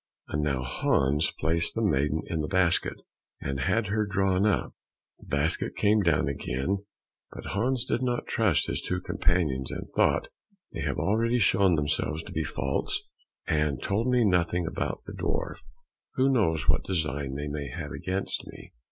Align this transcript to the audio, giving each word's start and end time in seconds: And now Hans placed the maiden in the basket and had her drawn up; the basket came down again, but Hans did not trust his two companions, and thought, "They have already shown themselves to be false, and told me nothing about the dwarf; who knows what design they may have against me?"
And 0.29 0.41
now 0.41 0.63
Hans 0.63 1.29
placed 1.29 1.75
the 1.75 1.83
maiden 1.83 2.23
in 2.25 2.41
the 2.41 2.47
basket 2.47 3.03
and 3.39 3.59
had 3.59 3.89
her 3.89 4.07
drawn 4.07 4.47
up; 4.47 4.73
the 5.19 5.27
basket 5.27 5.75
came 5.75 6.01
down 6.01 6.27
again, 6.27 6.77
but 7.31 7.45
Hans 7.51 7.85
did 7.85 8.01
not 8.01 8.25
trust 8.25 8.65
his 8.65 8.81
two 8.81 8.99
companions, 8.99 9.69
and 9.69 9.91
thought, 9.95 10.29
"They 10.73 10.81
have 10.81 10.97
already 10.97 11.37
shown 11.37 11.75
themselves 11.75 12.23
to 12.23 12.31
be 12.33 12.43
false, 12.43 13.03
and 13.45 13.79
told 13.79 14.07
me 14.09 14.25
nothing 14.25 14.65
about 14.65 15.03
the 15.05 15.13
dwarf; 15.13 15.59
who 16.15 16.29
knows 16.29 16.67
what 16.67 16.83
design 16.83 17.35
they 17.35 17.47
may 17.47 17.67
have 17.67 17.91
against 17.91 18.47
me?" 18.47 18.73